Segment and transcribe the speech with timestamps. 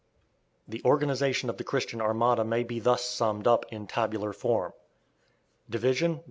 [0.67, 4.71] The organization of the Christian armada may be thus summed up in tabular form:
[5.07, 6.19] +++ Division.